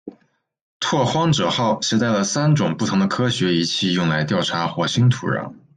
[0.79, 5.53] 拓荒者号携带了三种不同的科学仪器用来调查火星土壤。